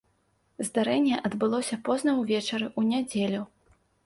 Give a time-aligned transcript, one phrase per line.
[0.69, 3.41] Здарэнне адбылося позна ўвечары ў нядзелю.